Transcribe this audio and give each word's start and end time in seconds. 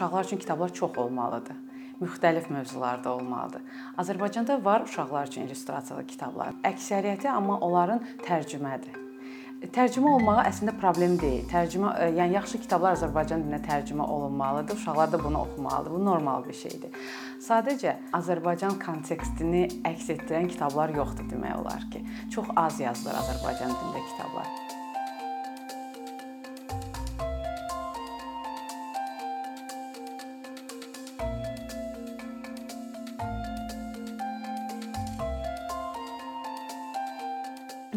uşaqlar 0.00 0.24
üçün 0.24 0.36
kitablar 0.36 0.72
çox 0.72 0.98
olmalıdır. 0.98 1.56
Müxtəlif 2.00 2.52
mövzularda 2.52 3.14
olmalıdır. 3.14 3.60
Azərbaycanda 3.98 4.64
var 4.64 4.80
uşaqlar 4.80 5.26
üçün 5.26 5.42
illüstrasiyalı 5.42 6.06
kitablar. 6.06 6.54
Əksəriyyəti 6.64 7.28
amma 7.28 7.58
onların 7.58 8.00
tərcümədir. 8.24 8.96
Tərcümə 9.76 10.14
olmağı 10.14 10.46
əslində 10.48 10.72
problem 10.80 11.18
deyil. 11.20 11.44
Tərcümə, 11.52 11.92
yəni 12.16 12.38
yaxşı 12.38 12.62
kitablar 12.64 12.96
Azərbaycan 12.96 13.44
dilinə 13.44 13.60
tərcümə 13.66 14.08
olunmalıdır. 14.08 14.80
Uşaqlar 14.80 15.12
da 15.12 15.24
bunu 15.24 15.42
oxumalıdır. 15.42 15.92
Bu 15.92 16.04
normal 16.04 16.48
bir 16.48 16.56
şeydir. 16.64 16.96
Sadəcə 17.44 17.98
Azərbaycan 18.16 18.80
kontekstini 18.86 19.66
əks 19.84 20.14
etdirən 20.16 20.48
kitablar 20.48 20.96
yoxdur 20.96 21.28
demək 21.28 21.60
olar 21.60 21.90
ki. 21.92 22.06
Çox 22.32 22.48
az 22.56 22.80
yazılır 22.80 23.20
Azərbaycan 23.20 23.76
dilində 23.76 24.06
kitablar. 24.14 24.48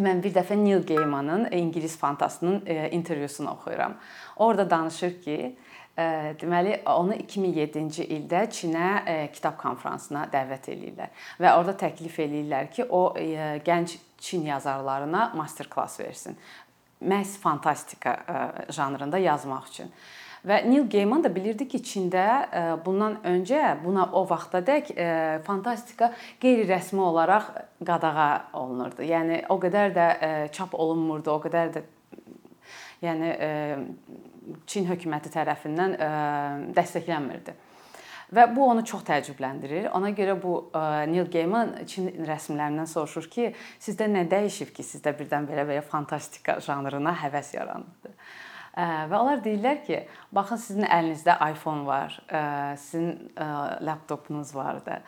Mən 0.03 0.19
bir 0.23 0.33
dəfə 0.35 0.57
Neil 0.59 0.83
Gaimanın 0.87 1.47
ingilis 1.51 1.95
fantasının 1.97 2.63
e, 2.65 2.89
intervyusunu 2.91 3.51
oxuyuram. 3.51 3.95
Orda 4.35 4.69
danışır 4.69 5.21
ki, 5.21 5.37
e, 5.97 6.05
deməli 6.41 6.79
onu 6.89 7.15
2007-ci 7.21 8.07
ildə 8.17 8.41
Çinə 8.51 8.87
e, 9.07 9.15
kitab 9.31 9.55
konfransına 9.61 10.25
dəvət 10.33 10.71
eləyirlər 10.73 11.29
və 11.39 11.53
orada 11.53 11.77
təklif 11.85 12.19
eləyirlər 12.25 12.71
ki, 12.73 12.87
o 12.89 13.13
gənc 13.65 13.95
Çin 14.23 14.45
yazarlarına 14.47 15.31
master 15.35 15.69
klass 15.69 15.99
versin. 15.99 16.37
Məhz 17.03 17.37
fantastika 17.43 18.17
janrında 18.71 19.17
yazmaq 19.17 19.67
üçün. 19.67 19.91
Və 20.43 20.57
Neil 20.67 20.89
Gaiman 20.91 21.23
da 21.23 21.29
bilirdi 21.31 21.69
ki, 21.71 21.79
Çində 21.87 22.23
e, 22.43 22.61
bundan 22.83 23.15
öncə 23.27 23.61
buna 23.79 24.09
o 24.11 24.25
vaxtadək 24.27 24.91
e, 24.91 25.05
fantastika 25.47 26.11
qeyri-rəsmi 26.43 26.99
olaraq 26.99 27.53
qadağa 27.87 28.29
olunurdu. 28.59 29.05
Yəni 29.07 29.45
o 29.53 29.57
qədər 29.63 29.95
də 29.95 30.09
e, 30.11 30.31
çap 30.55 30.75
olunmurdu, 30.75 31.31
o 31.31 31.39
qədər 31.47 31.73
də 31.77 31.85
yəni 33.03 33.31
Çin 34.67 34.85
hökuməti 34.87 35.31
tərəfindən 35.31 35.93
dəstəklənmirdi. 36.75 37.53
Və 38.35 38.43
bu 38.51 38.65
onu 38.67 38.83
çox 38.87 39.03
təəccübləndirir. 39.07 39.89
Ona 39.95 40.11
görə 40.15 40.35
bu 40.39 40.53
Neil 41.07 41.29
Gaiman 41.31 41.75
Çin 41.87 42.09
rəsmilərindən 42.27 42.87
soruşur 42.91 43.29
ki, 43.31 43.51
sizdə 43.83 44.09
nə 44.11 44.25
dəyişib 44.31 44.75
ki, 44.75 44.83
sizdə 44.87 45.15
birdən 45.19 45.47
belə 45.47 45.67
belə 45.67 45.83
fantastika 45.87 46.59
janrına 46.63 47.15
həvəs 47.23 47.53
yarandı? 47.55 48.17
Və 48.73 49.17
onlar 49.19 49.41
deyirlər 49.45 49.81
ki, 49.85 49.99
baxın 50.33 50.57
sizin 50.57 50.87
əlinizdə 50.87 51.35
iPhone 51.51 51.85
var, 51.85 52.15
sizin 52.81 53.31
laptopunuz 53.85 54.55
var 54.55 54.81
da, 54.85 54.99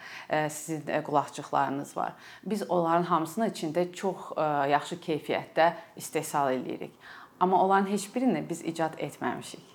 sizin 0.49 1.02
qulaqçıqlarınız 1.08 1.97
var. 1.97 2.13
Biz 2.45 2.69
onların 2.69 3.09
hamısını 3.09 3.49
içində 3.49 3.88
çox 3.93 4.31
yaxşı 4.69 5.02
keyfiyyətdə 5.08 5.71
istehsal 5.97 6.53
eləyirik. 6.53 6.93
Amma 7.39 7.63
onların 7.63 7.89
heç 7.91 8.09
birini 8.16 8.45
biz 8.49 8.61
icad 8.61 8.99
etməmişik 8.99 9.75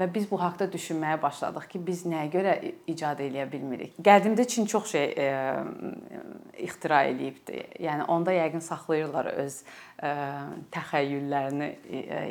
və 0.00 0.08
biz 0.14 0.26
bu 0.30 0.38
haqqda 0.40 0.70
düşünməyə 0.72 1.18
başladıq 1.22 1.66
ki, 1.72 1.80
biz 1.86 2.04
nəyə 2.08 2.30
görə 2.32 2.54
icad 2.90 3.20
eləyə 3.20 3.46
bilmirik. 3.52 3.98
Qədimdə 4.04 4.46
Çin 4.48 4.68
çox 4.70 4.92
şey 4.94 5.06
e, 5.20 5.26
ixtira 6.66 7.02
eləyibdi. 7.10 7.64
Yəni 7.84 8.06
onda 8.12 8.34
yəqin 8.34 8.64
saxlayırlar 8.64 9.32
öz 9.34 9.58
e, 9.60 10.14
təxəyyüllərini 10.76 11.70
e, 12.00 12.22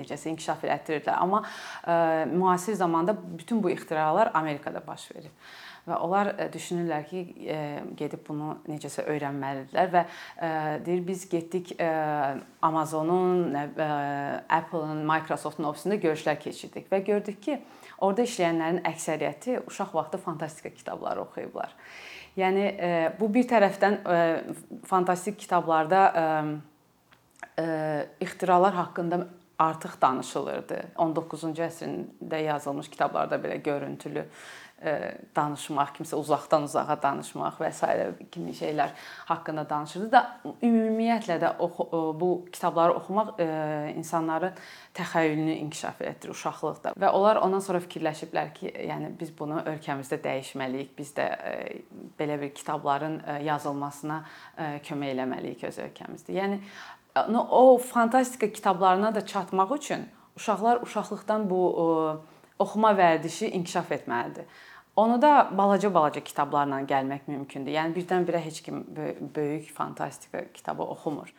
necəsə 0.00 0.32
inkişaf 0.34 0.66
elətdirirlər. 0.66 1.14
Amma 1.20 1.44
e, 1.86 2.26
müasir 2.34 2.74
zamanda 2.74 3.16
bütün 3.38 3.62
bu 3.62 3.70
ixtiralar 3.70 4.32
Amerikada 4.34 4.82
baş 4.86 5.10
verir 5.14 5.30
və 5.86 5.98
onlar 6.02 6.32
e, 6.34 6.48
düşünürlər 6.52 7.06
ki, 7.06 7.22
e, 7.46 7.58
gedib 7.98 8.24
bunu 8.26 8.56
necəsə 8.66 9.04
öyrənməlidirlər 9.12 9.92
və 9.92 10.02
e, 10.02 10.50
deyir 10.86 11.04
biz 11.06 11.26
getdik 11.30 11.72
Amazonun, 12.66 13.54
Apple-ın, 13.54 15.04
Microsoft-un 15.06 15.68
ofisində 15.70 16.00
görüşlər 16.02 16.38
keçirdik 16.42 16.90
və 16.90 17.02
gördük 17.06 17.40
ki, 17.44 17.58
orada 18.02 18.26
işləyənlərin 18.26 18.82
əksəriyyəti 18.90 19.60
uşaq 19.66 19.94
vaxtı 19.94 20.20
fantastika 20.22 20.74
kitabları 20.74 21.22
oxuyublar. 21.26 21.74
Yəni 22.36 22.66
bu 23.16 23.30
bir 23.32 23.46
tərəfdən 23.48 24.00
fantastik 24.84 25.38
kitablarda 25.40 26.02
ixtiralar 28.20 28.74
haqqında 28.76 29.22
artıq 29.58 29.96
danışılırdı. 30.02 30.80
19-cu 31.00 31.64
əsrdə 31.64 32.42
yazılmış 32.44 32.90
kitablarda 32.92 33.38
belə 33.40 33.56
görüntülü 33.64 34.26
danışmaq, 35.36 35.94
kimsə 35.96 36.18
uzaqdan 36.20 36.66
uzağa 36.68 36.98
danışmaq 37.02 37.56
və 37.62 37.70
s. 37.72 37.86
kimi 38.30 38.52
şeylər 38.52 38.90
haqqında 39.26 39.64
danışırdı 39.70 40.10
da 40.12 40.20
ümumiyyətlə 40.44 41.38
də 41.40 41.52
oxu, 41.64 41.86
bu 42.20 42.44
kitabları 42.52 42.92
oxumaq 42.98 43.40
insanların 43.96 44.52
təxəyyülünü 44.94 45.54
inkişaf 45.64 46.02
etdirir 46.02 46.36
uşaqlıqda 46.36 46.92
və 46.92 47.08
onlar 47.08 47.40
ondan 47.40 47.64
sonra 47.64 47.80
fikirləşiblər 47.86 48.52
ki, 48.52 48.74
yəni 48.90 49.14
biz 49.20 49.32
bunu 49.38 49.62
ölkəmizdə 49.64 50.20
dəyişməliyik. 50.28 50.92
Biz 50.98 51.14
də 51.16 51.26
belə 52.20 52.36
bir 52.40 52.52
kitabların 52.54 53.22
yazılmasına 53.48 54.22
kömək 54.84 55.16
eləməliyik 55.16 55.66
öz 55.72 55.82
ölkəmizdə. 55.88 56.36
Yəni 56.36 56.60
o 57.48 57.78
fantastika 57.78 58.52
kitablarına 58.52 59.14
da 59.14 59.26
çatmaq 59.26 59.76
üçün 59.80 60.08
uşaqlar 60.36 60.82
uşaqlıqdan 60.82 61.50
bu 61.50 61.60
oxuma 62.58 62.92
vərdişi 62.98 63.50
inkişaf 63.58 63.92
etməlidir. 63.92 64.44
Onu 64.96 65.22
da 65.22 65.50
balaca-balaca 65.58 66.22
kitablarla 66.24 66.80
gəlmək 66.88 67.26
mümkündür. 67.28 67.74
Yəni 67.76 67.92
birdən-birə 67.98 68.40
heç 68.40 68.62
kim 68.64 68.84
böyük 69.34 69.68
fantastika 69.74 70.44
kitabı 70.52 70.82
oxumur. 70.82 71.34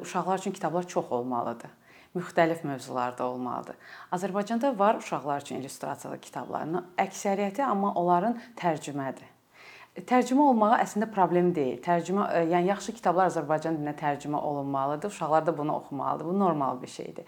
Uşaqlar 0.00 0.38
üçün 0.38 0.52
kitablar 0.52 0.88
çox 0.88 1.12
olmalıdır. 1.12 1.70
Müxtəlif 2.16 2.64
mövzularda 2.66 3.24
olmalıdır. 3.24 3.76
Azərbaycanda 4.12 4.78
var 4.78 4.94
uşaqlar 4.94 5.40
üçün 5.40 5.60
illüstrasiyalı 5.60 6.20
kitabların 6.20 6.80
əksəriyyəti 6.98 7.64
amma 7.64 7.92
onların 7.92 8.40
tərcümədir. 8.56 9.31
Tərcümə 9.92 10.40
olmağı 10.48 10.78
əslində 10.80 11.04
problem 11.12 11.50
deyil. 11.52 11.74
Tərcümə, 11.84 12.24
e, 12.32 12.38
yəni 12.48 12.70
yaxşı 12.70 12.94
kitablar 12.96 13.28
Azərbaycan 13.28 13.74
dilinə 13.76 13.92
tərcümə 14.00 14.38
olunmalıdır. 14.40 15.10
Uşaqlar 15.12 15.44
da 15.44 15.52
bunu 15.58 15.74
oxumalıdır. 15.76 16.30
Bu 16.30 16.38
normal 16.38 16.78
bir 16.80 16.88
şeydir. 16.88 17.26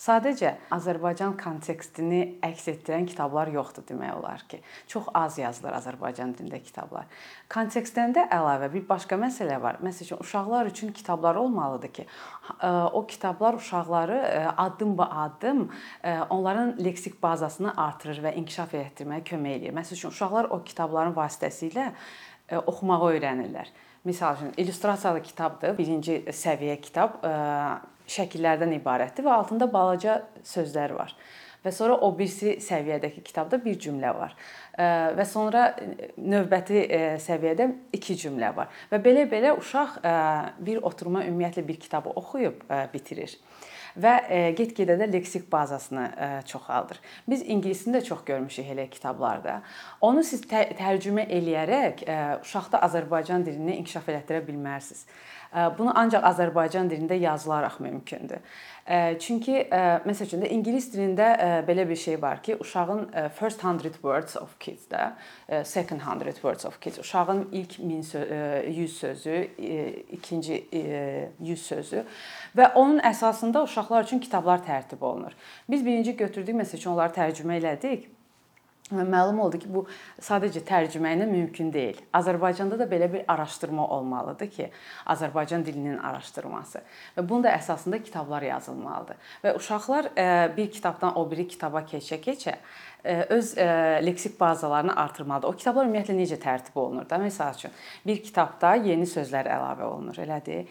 Sadəcə 0.00 0.54
Azərbaycan 0.72 1.34
kontekstini 1.36 2.38
əks 2.46 2.70
etdirən 2.72 3.04
kitablar 3.10 3.52
yoxdur 3.52 3.84
demək 3.90 4.14
olar 4.16 4.44
ki. 4.48 4.62
Çox 4.88 5.10
az 5.12 5.36
yazılır 5.42 5.76
Azərbaycan 5.76 6.32
dilində 6.38 6.62
kitablar. 6.64 7.04
Kontekstdən 7.52 8.16
də 8.16 8.24
əlavə 8.32 8.70
bir 8.72 8.88
başqa 8.88 9.20
məsələ 9.20 9.60
var. 9.60 9.82
Məsələn, 9.84 10.16
uşaqlar 10.24 10.72
üçün 10.72 10.96
kitablar 10.96 11.36
olmalıdır 11.36 11.92
ki, 12.00 12.06
e, 12.62 12.72
o 12.96 13.06
kitablar 13.06 13.60
uşaqları 13.60 14.16
e, 14.16 14.40
addım-ba-addım 14.56 15.68
onların 16.30 16.74
leksik 16.84 17.22
bazasını 17.22 17.76
artırır 17.76 18.24
və 18.24 18.34
inkişaf 18.40 18.72
etdirməyə 18.74 19.20
kömək 19.34 19.60
eləyir. 19.60 19.76
Məsələn, 19.76 20.08
uşaqlar 20.08 20.48
o 20.56 20.62
kitabların 20.64 21.12
vasitəsilə 21.12 21.92
oxumağı 22.66 23.12
öyrənirlər. 23.14 23.70
Məsəl 24.06 24.36
üçün 24.38 24.52
illüstrasiyalı 24.56 25.22
kitabdır. 25.22 25.74
Birinci 25.78 26.20
səviyyə 26.30 26.78
kitab 26.82 27.18
e, 27.26 27.32
şəkillərdən 28.16 28.76
ibarətdir 28.78 29.26
və 29.26 29.34
altında 29.34 29.66
balaca 29.72 30.20
sözlər 30.46 30.94
var. 30.94 31.14
Və 31.64 31.72
sonra 31.74 31.96
o 32.06 32.12
birisi 32.14 32.60
səviyyədəki 32.62 33.24
kitabda 33.26 33.58
bir 33.64 33.78
cümlə 33.82 34.12
var. 34.14 34.36
E, 34.78 34.86
və 35.18 35.26
sonra 35.26 35.72
növbəti 36.14 36.84
səviyyədə 37.24 37.70
iki 37.98 38.14
cümlə 38.22 38.52
var. 38.54 38.70
Və 38.92 39.02
belə-belə 39.02 39.56
uşaq 39.58 39.98
bir 40.62 40.84
oturuma 40.86 41.26
ümumiyyətlə 41.26 41.66
bir 41.66 41.80
kitabı 41.82 42.14
oxuyub 42.22 42.62
bitirir 42.94 43.34
və 44.00 44.14
e, 44.28 44.40
get-gedə 44.56 44.96
də 45.00 45.08
leksik 45.12 45.46
bazasını 45.52 46.06
e, 46.16 46.28
çoxaldır. 46.48 47.00
Biz 47.28 47.42
ingilisini 47.46 47.96
də 47.96 48.04
çox 48.04 48.24
görmüşük 48.26 48.72
elə 48.74 48.88
kitablarda. 48.90 49.60
Onu 50.00 50.24
siz 50.24 50.44
tərcümə 50.50 51.26
eləyərək 51.38 52.04
e, 52.04 52.18
uşaqda 52.42 52.82
Azərbaycan 52.88 53.46
dilini 53.46 53.78
inkişaf 53.82 54.08
elətdirə 54.12 54.44
bilmərsiniz. 54.46 55.06
Bunu 55.78 55.92
ancaq 55.96 56.24
Azərbaycan 56.26 56.90
dilində 56.90 57.16
yazılaraq 57.16 57.78
mümkündür. 57.80 58.42
Çünki 59.18 59.64
məsəl 60.06 60.28
üçün 60.28 60.42
də 60.44 60.48
ingilis 60.54 60.86
dilində 60.92 61.26
belə 61.66 61.88
bir 61.88 61.98
şey 61.98 62.20
var 62.22 62.42
ki, 62.42 62.56
uşağın 62.60 63.08
first 63.34 63.64
100 63.64 63.82
words 63.98 64.36
of 64.36 64.58
kids 64.60 64.86
də 64.90 65.10
second 65.64 66.00
100 66.00 66.34
words 66.34 66.64
of 66.64 66.80
kids 66.80 66.98
uşağın 66.98 67.48
ilk 67.52 67.78
100 67.78 68.98
sözü, 68.98 69.48
ikinci 70.10 70.68
100 71.40 71.66
sözü 71.66 72.04
və 72.56 72.72
onun 72.74 72.98
əsasında 72.98 73.64
uşaqlar 73.66 74.04
üçün 74.04 74.18
kitablar 74.18 74.62
tərtib 74.62 75.02
olunur. 75.02 75.32
Biz 75.68 75.86
birinci 75.86 76.16
götürdük 76.16 76.54
məsəl 76.54 76.78
üçün 76.78 76.90
onları 76.94 77.12
tərcümə 77.18 77.58
elədik 77.58 78.06
məlum 78.94 79.40
oldu 79.42 79.58
ki, 79.58 79.68
bu 79.72 79.82
sadəcə 80.22 80.62
tərcümə 80.66 81.10
ilə 81.16 81.26
mümkün 81.26 81.72
deyil. 81.74 81.98
Azərbaycanda 82.14 82.78
da 82.78 82.86
belə 82.86 83.08
bir 83.12 83.24
araşdırma 83.32 83.86
olmalıdır 83.96 84.50
ki, 84.50 84.68
Azərbaycan 85.10 85.64
dilinin 85.66 85.98
araşdırması 85.98 86.82
və 87.16 87.24
bunun 87.28 87.48
da 87.48 87.54
əsasında 87.56 88.02
kitablar 88.02 88.46
yazılmalıdır. 88.46 89.16
Və 89.44 89.56
uşaqlar 89.58 90.10
e, 90.14 90.28
bir 90.56 90.70
kitabdan 90.70 91.18
o 91.18 91.26
biri 91.30 91.48
kitaba 91.48 91.82
keçə-keçə 91.82 92.54
e, 93.04 93.16
öz 93.34 93.58
e, 93.58 93.66
leksik 94.06 94.40
bazalarını 94.40 94.96
artırmalıdır. 94.96 95.48
O 95.48 95.58
kitablar 95.58 95.90
ümumiyyətlə 95.90 96.18
necə 96.20 96.38
tərtib 96.38 96.78
olunur 96.78 97.10
da? 97.10 97.18
Məsəl 97.18 97.58
üçün, 97.58 97.74
bir 98.06 98.22
kitabda 98.22 98.76
yeni 98.86 99.10
sözlər 99.10 99.50
əlavə 99.50 99.90
olunur, 99.90 100.22
elədir? 100.22 100.70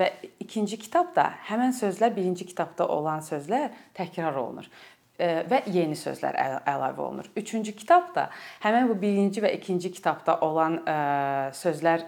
Və 0.00 0.12
ikinci 0.40 0.78
kitabda 0.80 1.30
həmin 1.50 1.76
sözlər 1.76 2.16
birinci 2.16 2.48
kitabda 2.48 2.88
olan 2.88 3.20
sözlər 3.24 3.72
təkrar 3.96 4.36
olunur 4.40 4.68
və 5.18 5.62
yeni 5.72 5.96
sözlər 5.96 6.36
əlavə 6.68 7.00
olunur. 7.00 7.28
Üçüncü 7.36 7.72
kitab 7.76 8.10
da 8.14 8.26
həmin 8.64 8.90
bu 8.90 8.96
birinci 9.00 9.40
və 9.44 9.52
ikinci 9.56 9.90
kitabda 9.94 10.38
olan 10.44 10.78
sözlər 11.56 12.04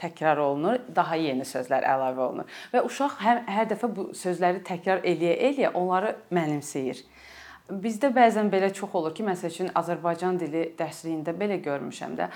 təkrar 0.00 0.40
olunur, 0.42 0.80
daha 0.94 1.18
yeni 1.20 1.46
sözlər 1.46 1.86
əlavə 1.86 2.24
olunur 2.26 2.58
və 2.72 2.82
uşaq 2.88 3.20
hər, 3.22 3.44
hər 3.46 3.70
dəfə 3.70 3.92
bu 3.94 4.08
sözləri 4.16 4.64
təkrar 4.66 5.04
eləyə-eləyə 5.06 5.74
onları 5.78 6.16
mənimsəyir. 6.34 7.04
Bizdə 7.68 8.08
bəzən 8.16 8.48
belə 8.48 8.70
çox 8.72 8.94
olur 8.96 9.12
ki, 9.12 9.26
məsəl 9.26 9.52
üçün 9.52 9.66
Azərbaycan 9.76 10.38
dili 10.40 10.70
dərsliyində 10.78 11.34
belə 11.36 11.58
görmüşəm 11.60 12.14
də. 12.16 12.28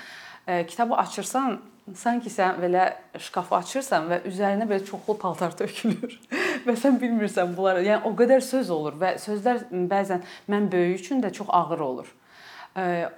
Kitabı 0.69 0.93
açırsan, 1.01 1.55
sanki 1.97 2.29
sən 2.29 2.59
belə 2.61 2.83
şkafı 3.17 3.55
açırsan 3.57 4.11
və 4.11 4.19
üzərinə 4.29 4.67
belə 4.69 4.85
çoxlu 4.85 5.15
paltar 5.17 5.55
tökülür 5.59 6.19
və 6.67 6.75
sən 6.77 6.99
bilmirsən 7.01 7.55
bunlar. 7.57 7.81
Yəni 7.81 8.05
o 8.05 8.11
qədər 8.19 8.43
söz 8.45 8.69
olur 8.75 8.99
və 9.01 9.15
sözlər 9.23 9.63
bəzən 9.89 10.21
mən 10.53 10.67
böyük 10.71 11.01
üçün 11.01 11.23
də 11.23 11.31
çox 11.33 11.49
ağır 11.49 11.81
olur. 11.81 12.11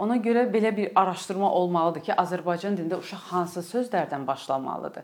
Ona 0.03 0.15
görə 0.23 0.45
belə 0.51 0.71
bir 0.75 0.94
araşdırma 1.00 1.50
olmalıdır 1.51 2.03
ki, 2.07 2.13
Azərbaycan 2.19 2.77
dilində 2.79 3.00
uşaq 3.00 3.27
hansı 3.31 3.63
sözlərdən 3.63 4.23
başlamalıdır? 4.27 5.03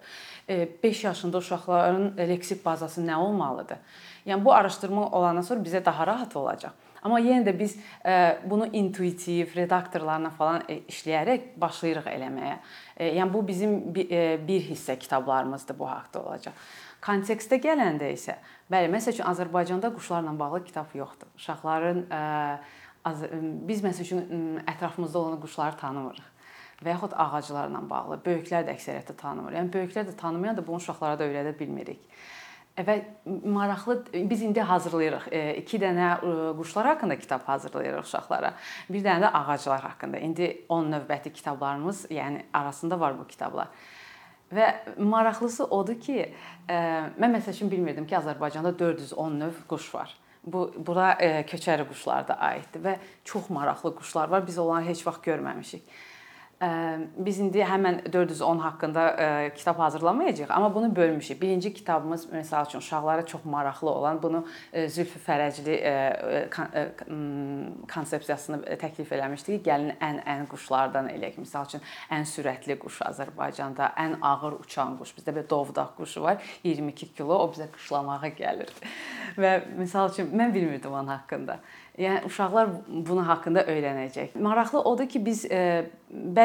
5 0.83 1.03
yaşında 1.03 1.37
uşaqların 1.37 2.07
leksik 2.17 2.63
bazası 2.65 3.03
nə 3.03 3.15
olmalıdır? 3.15 3.83
Yəni 4.25 4.45
bu 4.45 4.53
araşdırma 4.53 5.09
olandan 5.09 5.47
sonra 5.47 5.63
bizə 5.63 5.83
daha 5.85 6.07
rahat 6.07 6.35
olacaq. 6.35 6.71
Amma 7.01 7.17
yenə 7.19 7.45
də 7.47 7.53
biz 7.57 7.77
bunu 8.45 8.67
intuitiv 8.77 9.55
redaktorlarla 9.57 10.29
falan 10.37 10.65
e, 10.69 10.81
işləyərək 10.91 11.53
başlayırıq 11.61 12.09
eləməyə. 12.11 12.57
Yəni 13.17 13.33
bu 13.33 13.41
bizim 13.47 13.77
bir 13.95 14.67
hissə 14.69 14.97
kitablarımızdır 14.99 15.79
bu 15.79 15.89
haqqda 15.89 16.21
olacaq. 16.21 16.67
Kontekstə 17.01 17.57
gələndə 17.57 18.11
isə, 18.13 18.35
bəli, 18.69 18.91
məsəl 18.93 19.15
üçün 19.15 19.25
Azərbaycanda 19.25 19.89
quşlarla 19.95 20.35
bağlı 20.39 20.63
kitab 20.67 20.93
yoxdur. 20.93 21.31
Uşaqların 21.39 22.03
biz 23.69 23.81
məsəl 23.81 24.05
üçün 24.05 24.61
ətrafımızda 24.69 25.17
olan 25.17 25.41
quşları 25.41 25.81
tanımırıq 25.81 26.27
və 26.85 26.93
yaxud 26.93 27.13
ağaclarla 27.17 27.81
bağlı. 27.89 28.19
Böyüklər 28.25 28.67
də 28.67 28.75
əksəriyyətdə 28.75 29.17
tanımır. 29.17 29.57
Yəni 29.57 29.73
böyüklər 29.73 30.07
də 30.09 30.15
tanımayan 30.17 30.57
da 30.57 30.67
bunu 30.67 30.81
uşaqlara 30.81 31.17
da 31.19 31.25
öyrədə 31.25 31.57
bilmirik. 31.59 32.01
Və 32.77 32.95
maraqlı 33.25 33.97
biz 34.29 34.41
indi 34.47 34.61
hazırlayırıq. 34.63 35.25
2 35.59 35.79
dənə 35.83 36.09
quşlar 36.57 36.87
haqqında 36.93 37.17
kitab 37.19 37.43
hazırlayırıq 37.45 38.05
uşaqlara. 38.07 38.53
Bir 38.89 39.03
dənə 39.03 39.25
də 39.25 39.31
ağaclar 39.37 39.81
haqqında. 39.83 40.17
İndi 40.17 40.47
10 40.69 40.87
növbəti 40.93 41.33
kitablarımız, 41.33 42.05
yəni 42.09 42.45
arasında 42.53 42.99
var 42.99 43.19
bu 43.19 43.27
kitablar. 43.27 43.67
Və 44.51 44.97
maraqlısı 44.97 45.67
odur 45.67 45.99
ki, 45.99 46.33
mən 46.69 47.35
məsəl 47.35 47.53
üçün 47.55 47.71
bilmirdim 47.71 48.07
ki, 48.07 48.15
Azərbaycanda 48.17 48.71
410 48.79 49.39
növ 49.39 49.61
quş 49.67 49.93
var. 49.95 50.15
Bu 50.43 50.71
bura 50.87 51.11
köçəri 51.51 51.85
quşlar 51.91 52.27
da 52.27 52.39
aiddir 52.39 52.81
və 52.87 52.95
çox 53.23 53.49
maraqlı 53.49 53.93
quşlar 53.99 54.31
var. 54.31 54.47
Biz 54.47 54.57
onları 54.57 54.85
heç 54.85 55.05
vaxt 55.07 55.21
görməmişik. 55.27 55.83
Biz 56.61 57.39
indi 57.41 57.63
həmən 57.65 58.03
410 58.13 58.59
haqqında 58.61 59.03
kitab 59.55 59.79
hazırlamayacağıq, 59.79 60.51
amma 60.53 60.75
bunu 60.75 60.95
bölmüşük. 60.95 61.41
Birinci 61.41 61.73
kitabımız 61.73 62.27
məsəl 62.29 62.67
üçün 62.67 62.79
uşaqlara 62.79 63.25
çox 63.25 63.45
maraqlı 63.45 63.89
olan 63.89 64.23
bunu 64.23 64.45
Zülfü 64.87 65.19
Fərəcli 65.25 65.79
konsepsiyasını 67.93 68.77
təklif 68.77 69.09
eləmişdik. 69.09 69.65
Gəlin 69.65 69.97
ən-ən 69.97 70.45
quşlardan 70.53 71.09
eləyək. 71.09 71.41
Məsəl 71.41 71.65
üçün 71.65 71.85
ən 72.13 72.29
sürətli 72.29 72.77
quş 72.77 73.01
Azərbaycanda, 73.09 73.91
ən 73.97 74.19
ağır 74.21 74.59
uçan 74.61 74.99
quş. 75.01 75.15
Bizdə 75.17 75.35
bir 75.35 75.49
dovdaq 75.49 75.95
quşu 75.97 76.21
var, 76.21 76.37
22 76.63 77.13
kilo, 77.15 77.41
o 77.41 77.49
bizə 77.55 77.71
qışlamağa 77.73 78.35
gəlir. 78.37 78.69
Və 79.41 79.57
məsəl 79.79 80.13
üçün 80.13 80.29
mən 80.29 80.53
bilmirdim 80.53 80.93
onun 80.93 81.15
haqqında. 81.15 81.57
Yəni 81.99 82.25
uşaqlar 82.25 82.69
bunu 82.87 83.23
haqqında 83.27 83.65
öyrənəcək. 83.67 84.37
Maraqlı 84.39 84.81
odur 84.81 85.09
ki, 85.09 85.25
biz 85.25 85.45
e, 85.51 85.89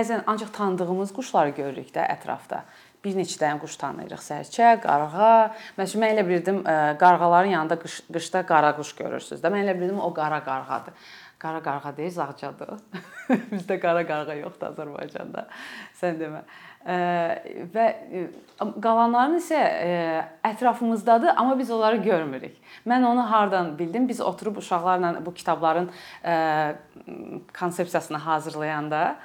bəzən 0.07 0.23
ancaq 0.31 0.53
tanıdığımız 0.55 1.13
quşları 1.15 1.51
görürük 1.57 1.91
də 1.95 2.05
ətrafda. 2.15 2.63
Bir 3.05 3.17
neçə 3.19 3.39
dənə 3.41 3.59
quş 3.63 3.77
tanıyırıq. 3.81 4.23
Sərçə, 4.23 4.77
qarğa. 4.83 5.31
Məsələn, 5.79 6.03
mən 6.03 6.15
elə 6.15 6.25
bilirdim 6.27 6.63
e, 6.63 6.77
qarğaların 6.99 7.55
yanında 7.55 7.79
qış, 7.83 8.01
qışda 8.13 8.43
qara 8.47 8.73
quş 8.79 8.95
görürsüz 8.99 9.43
də. 9.43 9.51
Mən 9.53 9.67
elə 9.67 9.77
bilirdim 9.79 10.01
o 10.01 10.13
qara 10.15 10.43
qarğadır. 10.45 10.95
Qara 11.39 11.63
qarğa 11.63 11.97
deyil, 11.97 12.15
zağcadır. 12.15 12.79
Bizdə 13.53 13.81
qara 13.83 14.07
qarğa 14.07 14.39
yoxdur 14.41 14.73
Azərbaycanda. 14.73 15.47
Sən 16.01 16.23
demə 16.23 16.47
və 16.87 17.87
qalanların 18.83 19.41
isə 19.41 19.59
ətrafımızdadır, 20.47 21.33
amma 21.37 21.57
biz 21.59 21.71
onları 21.75 21.97
görmürük. 22.05 22.57
Mən 22.87 23.07
onu 23.07 23.25
hardan 23.31 23.79
bildim? 23.79 24.09
Biz 24.09 24.21
oturub 24.21 24.57
uşaqlarla 24.57 25.27
bu 25.27 25.35
kitabların 25.35 25.91
konsepsiyasını 27.59 28.17
hazırlayanda 28.17 29.17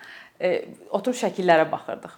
oturub 0.89 1.17
şəkillərə 1.17 1.67
baxırdıq. 1.71 2.17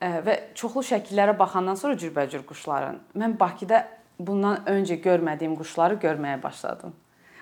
Və 0.00 0.34
çoxlu 0.58 0.82
şəkillərə 0.84 1.36
baxandan 1.38 1.78
sonra 1.80 1.96
cürbəcür 1.96 2.44
quşların 2.48 2.98
mən 3.16 3.38
Bakıda 3.40 3.86
bundan 4.18 4.64
öncə 4.68 4.98
görmədiyim 5.00 5.56
quşları 5.56 5.96
görməyə 6.02 6.42
başladım. 6.42 6.94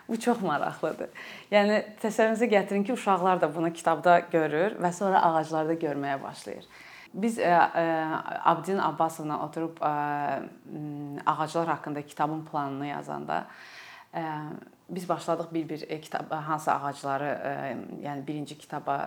Bu 0.09 0.19
çox 0.21 0.41
maraqlıdır. 0.45 1.11
Yəni 1.53 1.79
təsəvvürünüzə 2.03 2.49
gətirin 2.53 2.85
ki, 2.85 2.93
uşaqlar 2.93 3.41
da 3.41 3.49
bunu 3.55 3.73
kitabda 3.73 4.19
görür 4.33 4.77
və 4.77 4.91
sonra 4.93 5.23
ağaclarda 5.25 5.79
görməyə 5.81 6.19
başlayır. 6.23 6.67
Biz 7.15 7.39
ə, 7.41 7.49
ə, 7.49 7.85
Abdin 8.51 8.83
Abbasovla 8.83 9.39
oturub 9.47 9.81
ə, 9.81 9.93
ağaclar 11.25 11.73
haqqında 11.73 12.03
kitabın 12.03 12.45
planını 12.51 12.91
yazanda 12.91 13.47
ə, 14.13 14.25
biz 14.89 15.09
başladıq 15.09 15.49
bir-bir 15.55 15.85
e, 15.89 16.01
kitab 16.01 16.31
hansı 16.31 16.73
ağacları, 16.73 17.31
ə, 17.33 17.55
yəni 18.05 18.27
birinci 18.27 18.59
kitaba 18.59 18.99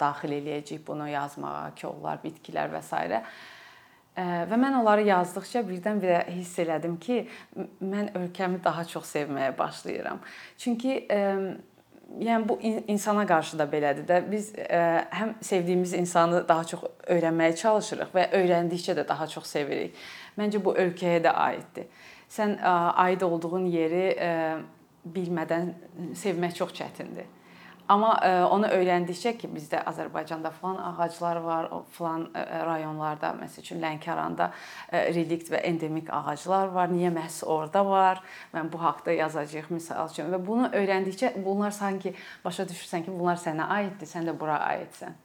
daxil 0.00 0.34
eləyəcəyik 0.40 0.86
bunu 0.86 1.08
yazmağa, 1.08 1.70
kollar, 1.80 2.20
bitkilər 2.24 2.72
və 2.74 2.82
s. 2.82 3.22
Və 4.50 4.56
mən 4.58 4.74
onları 4.80 5.04
yazdıqca 5.06 5.62
birdən-birə 5.64 6.24
hiss 6.34 6.58
elədim 6.58 6.98
ki, 7.00 7.22
mən 7.80 8.10
ölkəmi 8.18 8.58
daha 8.64 8.84
çox 8.84 9.06
sevməyə 9.14 9.52
başlayıram. 9.58 10.18
Çünki 10.58 10.96
yəni 12.18 12.48
bu 12.48 12.58
insana 12.62 13.26
qarşı 13.26 13.58
da 13.58 13.64
belədir 13.70 14.06
də. 14.08 14.20
Biz 14.30 14.52
e, 14.58 14.80
həm 15.14 15.34
sevdiyimiz 15.44 15.92
insanı 15.94 16.42
daha 16.48 16.64
çox 16.64 16.82
öyrənməyə 17.06 17.56
çalışırıq 17.56 18.14
və 18.14 18.26
öyrəndikcə 18.40 18.96
də 18.98 19.06
daha 19.08 19.26
çox 19.30 19.46
sevirik. 19.46 19.94
Məncə 20.38 20.62
bu 20.64 20.74
ölkəyə 20.74 21.22
də 21.24 21.34
aiddir. 21.46 21.86
Sən 22.30 22.58
aid 22.62 23.20
olduğun 23.26 23.66
yeri 23.66 24.04
e, 24.18 24.30
bilmədən 25.04 25.74
sevmək 26.18 26.56
çox 26.60 26.74
çətindir. 26.76 27.28
Amma 27.90 28.10
ə, 28.22 28.28
e, 28.28 28.42
onu 28.54 28.68
öyrəndikcə 28.70 29.32
ki, 29.40 29.48
bizdə 29.50 29.80
Azərbaycanda 29.90 30.52
falan 30.54 30.76
ağaclar 30.92 31.40
var, 31.42 31.66
falan 31.96 32.28
ə, 32.28 32.44
e, 32.44 32.58
rayonlarda, 32.68 33.32
məsəl 33.40 33.64
üçün 33.64 33.80
Lənkəranda 33.82 34.46
ə, 34.52 34.52
e, 34.92 35.00
relikt 35.16 35.50
və 35.50 35.62
endemik 35.66 36.12
ağaclar 36.14 36.70
var. 36.76 36.92
Niyə 36.92 37.10
məhz 37.16 37.40
orada 37.50 37.82
var? 37.88 38.22
Mən 38.54 38.70
bu 38.70 38.78
haqqda 38.84 39.16
yazacağıq 39.18 39.72
misal 39.74 40.06
üçün 40.12 40.30
və 40.30 40.38
bunu 40.46 40.70
öyrəndikcə 40.70 41.32
bunlar 41.42 41.74
sanki 41.74 42.14
başa 42.44 42.68
düşürsən 42.70 43.08
ki, 43.08 43.16
bunlar 43.16 43.42
sənə 43.42 43.66
aiddir, 43.80 44.06
sən 44.12 44.30
də 44.30 44.36
bura 44.38 44.60
aidsən. 44.68 45.18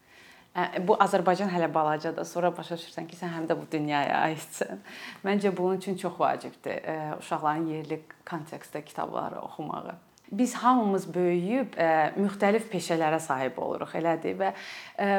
Bu 0.88 0.96
Azərbaycan 1.04 1.50
hələ 1.52 1.68
balacadır. 1.74 2.24
Sonra 2.24 2.52
başa 2.58 2.78
düşürsən 2.80 3.10
ki, 3.12 3.20
sən 3.20 3.34
həm 3.34 3.48
də 3.50 3.58
bu 3.60 3.68
dünyaya 3.72 4.22
aidsən. 4.30 4.82
Məncə 5.28 5.52
bunun 5.58 5.82
üçün 5.82 6.00
çox 6.00 6.20
vacibdir 6.20 6.84
uşaqların 7.20 7.68
yerli 7.74 8.02
kontekstdə 8.26 8.84
kitabları 8.86 9.42
oxumağı 9.42 9.98
biz 10.32 10.56
hamımız 10.56 11.06
böyüyüb 11.14 11.76
ə, 11.78 11.90
müxtəlif 12.18 12.70
peşələrə 12.72 13.20
sahib 13.22 13.60
oluruq, 13.62 13.94
elədir 14.00 14.38
və 14.40 14.52
ə, 14.52 15.10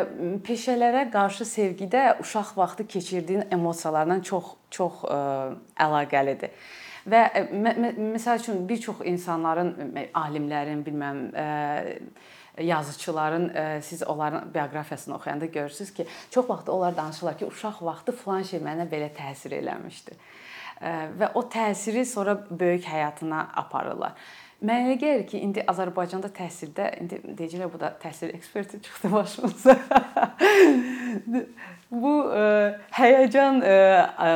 peşələrə 0.46 1.06
qarşı 1.12 1.46
sevgidə 1.48 2.16
uşaq 2.22 2.56
vaxtı 2.58 2.86
keçirdiyin 2.86 3.46
emosiyalarla 3.54 4.20
çox 4.26 4.56
çox 4.70 5.04
ə, 5.06 5.20
əlaqəlidir. 5.86 6.50
Və 7.06 7.22
məsəl 7.54 8.40
üçün 8.42 8.64
bir 8.68 8.80
çox 8.82 9.04
insanların, 9.06 9.76
alimlərin, 10.18 10.82
bilməm, 10.86 11.20
ə, 11.30 11.46
yazıçıların 12.60 13.80
siz 13.80 14.02
onların 14.02 14.54
bioqrafiyasını 14.54 15.14
oxuyanda 15.14 15.46
görürsüz 15.46 15.94
ki, 15.94 16.06
çox 16.30 16.50
vaxt 16.50 16.68
onlar 16.68 16.96
danışırlar 16.96 17.38
ki, 17.38 17.46
uşaq 17.46 17.80
vaxtı 17.80 18.12
filan 18.12 18.42
şey 18.42 18.60
mənə 18.60 18.88
belə 18.90 19.10
təsir 19.14 19.54
eləmişdi. 19.60 20.16
və 20.82 21.30
o 21.34 21.42
təsiri 21.48 22.04
sonra 22.04 22.36
böyük 22.50 22.84
həyatına 22.84 23.46
aparırlar. 23.56 24.12
Mənə 24.56 24.86
elə 24.86 24.94
gəlir 24.96 25.24
ki, 25.28 25.36
indi 25.44 25.60
Azərbaycanda 25.68 26.30
təhsildə 26.32 26.86
indi 27.02 27.18
deyəcəklər 27.26 27.68
bu 27.68 27.80
da 27.80 27.90
təhsil 28.00 28.30
eksperti 28.32 28.78
çıxdı 28.86 29.10
başımıza. 29.12 29.74
bu 32.02 32.12
ə, 32.32 32.44
həyəcan 32.96 33.60
ə, 33.60 33.74
ə, 34.16 34.30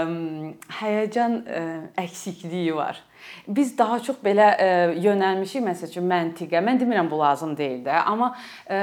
həyəcan 0.82 1.38
ə, 1.40 1.62
əksikliyi 2.04 2.74
var. 2.76 3.00
Biz 3.48 3.72
daha 3.78 3.96
çox 4.04 4.20
belə 4.20 4.50
ə, 4.52 4.68
yönəlmişik 5.00 5.64
məsəl 5.64 5.88
üçün 5.88 6.04
məntiqə. 6.12 6.60
Mən 6.68 6.82
demirəm 6.82 7.08
bu 7.08 7.22
lazım 7.22 7.56
deyil 7.56 7.80
də, 7.88 7.96
amma 8.04 8.34
ə, 8.68 8.82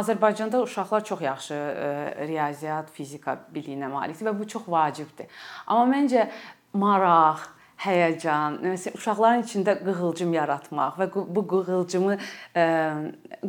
Azərbaycanda 0.00 0.62
uşaqlar 0.64 1.04
çox 1.04 1.26
yaxşı 1.28 1.58
ə, 1.60 1.90
riyaziyyat, 2.24 2.88
fizika 2.96 3.36
biliyinə 3.52 3.92
malikdir 3.92 4.32
və 4.32 4.38
bu 4.40 4.48
çox 4.48 4.64
vacibdir. 4.72 5.28
Amma 5.68 5.84
məncə 5.92 6.24
maraq, 6.72 7.44
həyəcan, 7.84 8.58
məsələn, 8.64 8.98
uşaqların 8.98 9.44
içində 9.44 9.76
qığılcım 9.84 10.32
yaratmaq 10.34 10.98
və 11.00 11.06
bu 11.14 11.44
qığılcımı 11.52 12.16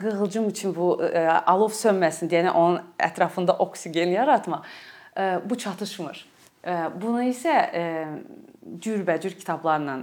qığılcım 0.03 0.49
üçün 0.51 0.75
bu 0.75 0.93
alov 1.45 1.73
sönməsin 1.75 2.31
deyə 2.31 2.51
onun 2.51 2.81
ətrafında 2.99 3.57
oksigen 3.65 4.13
yaratmaq 4.15 4.67
bu 5.49 5.57
çatışmır. 5.57 6.25
Bunu 7.01 7.23
isə 7.29 7.55
cürbəcür 8.65 9.35
kitablarla 9.37 9.99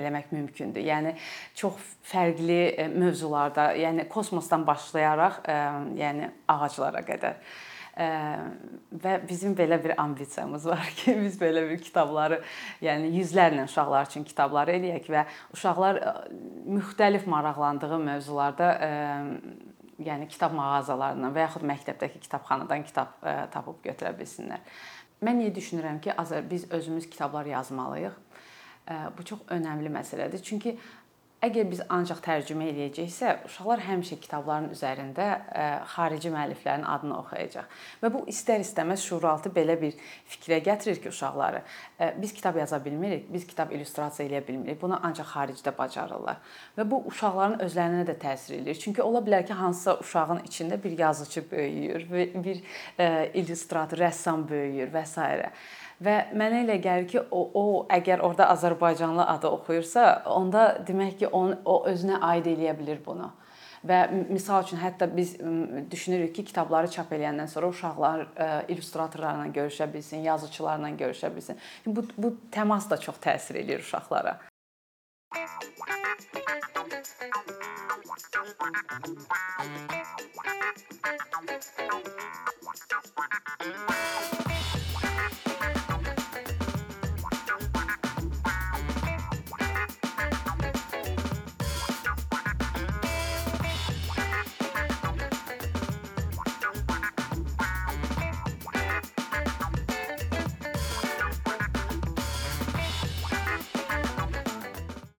eləmək 0.00 0.30
mümkündür. 0.32 0.80
Yəni 0.80 1.14
çox 1.54 1.76
fərqli 2.08 2.88
mövzularda, 2.94 3.74
yəni 3.76 4.08
kosmosdan 4.08 4.64
başlayaraq, 4.66 5.42
yəni 6.00 6.30
ağaclara 6.48 7.04
qədər 7.04 7.36
və 7.98 9.14
bizim 9.28 9.56
belə 9.58 9.78
bir 9.82 9.96
ambisiyamız 10.00 10.66
var 10.66 10.90
ki, 10.96 11.16
biz 11.24 11.38
belə 11.40 11.64
bir 11.70 11.80
kitabları, 11.82 12.40
yəni 12.84 13.10
yüzlərlə 13.18 13.64
uşaqlar 13.66 14.06
üçün 14.10 14.26
kitabları 14.28 14.76
eləyək 14.78 15.08
və 15.10 15.24
uşaqlar 15.56 15.98
müxtəlif 16.68 17.26
maraqlandığı 17.26 17.98
mövzularda 17.98 18.70
yəni 19.98 20.28
kitab 20.30 20.54
mağazalarından 20.54 21.34
və 21.34 21.48
yaxud 21.48 21.66
məktəbdəki 21.66 22.22
kitabxanadan 22.22 22.86
kitab 22.86 23.18
tapıb 23.54 23.82
götürə 23.82 24.14
bilsinlər. 24.18 24.62
Mən 25.24 25.40
niyə 25.40 25.50
düşünürəm 25.54 25.98
ki, 26.00 26.14
biz 26.50 26.70
özümüz 26.70 27.10
kitablar 27.10 27.46
yazmalıyıq? 27.50 28.14
Bu 29.18 29.24
çox 29.24 29.40
önəmli 29.50 29.90
məsələdir. 29.92 30.42
Çünki 30.42 30.78
Əgər 31.38 31.68
biz 31.70 31.80
ancaq 31.94 32.18
tərcümə 32.24 32.66
eləyəcəksə, 32.72 33.44
uşaqlar 33.46 33.84
həmişə 33.86 34.16
kitabların 34.18 34.72
üzərində 34.74 35.26
xarici 35.92 36.32
müəlliflərin 36.34 36.82
adını 36.82 37.14
oxuyacaq. 37.14 37.68
Və 38.02 38.10
bu 38.10 38.24
istər-istəməz 38.32 39.04
şuuraltı 39.06 39.52
belə 39.54 39.76
bir 39.78 39.94
fikrə 40.32 40.58
gətirir 40.66 40.98
ki, 40.98 41.12
uşaqları 41.14 41.62
biz 42.18 42.34
kitab 42.34 42.58
yaza 42.58 42.82
bilmirik, 42.82 43.30
biz 43.30 43.46
kitab 43.46 43.70
illüstrasiya 43.70 44.26
eləyə 44.26 44.42
bilmirik. 44.48 44.82
Bunu 44.82 44.98
ancaq 44.98 45.30
xaricdə 45.30 45.70
bacarırlar. 45.78 46.42
Və 46.74 46.90
bu 46.90 47.04
uşaqların 47.12 47.62
özlərinə 47.68 48.02
də 48.10 48.18
təsir 48.18 48.58
eləyir. 48.58 48.82
Çünki 48.82 49.06
ola 49.06 49.22
bilər 49.22 49.46
ki, 49.46 49.54
hansısa 49.54 50.00
uşağın 50.02 50.42
içində 50.50 50.82
bir 50.82 50.98
yazıcı 50.98 51.46
böyüyür, 51.52 52.08
bir 52.34 52.64
illüstrator, 53.38 54.02
rəssam 54.08 54.42
böyüyür 54.50 54.90
və 54.90 55.06
s. 55.06 55.52
Və 56.04 56.14
mənə 56.30 56.62
elə 56.62 56.76
gəlir 56.82 57.08
ki, 57.10 57.20
o, 57.34 57.40
o 57.58 57.64
əgər 57.90 58.22
orada 58.22 58.46
Azərbaycanlı 58.52 59.24
adı 59.34 59.50
oxuyursa, 59.50 60.04
onda 60.30 60.68
demək 60.86 61.16
ki, 61.22 61.30
on, 61.34 61.56
o 61.66 61.80
özünə 61.90 62.20
aid 62.22 62.46
eləyə 62.46 62.76
bilər 62.78 63.00
bunu. 63.06 63.32
Və 63.88 63.98
misal 64.30 64.64
üçün 64.66 64.78
hətta 64.82 65.06
biz 65.10 65.36
düşünürük 65.90 66.34
ki, 66.36 66.44
kitabları 66.50 66.90
çap 66.90 67.12
eləyəndən 67.14 67.50
sonra 67.50 67.70
uşaqlar 67.74 68.24
illüstratorlarla 68.70 69.50
görüşə 69.54 69.86
bilsin, 69.92 70.22
yazıçılarla 70.26 70.90
görüşə 70.98 71.34
bilsin. 71.34 71.58
Bu 71.86 72.06
bu 72.16 72.34
təmas 72.54 72.90
da 72.90 72.98
çox 72.98 73.18
təsir 73.22 73.58
eləyir 73.62 73.86
uşaqlara. 73.86 74.38